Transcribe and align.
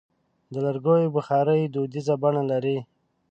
د 0.51 0.53
لرګیو 0.65 1.13
بخاري 1.15 1.61
دودیزه 1.73 2.15
بڼه 2.21 2.43
لري. 2.51 2.77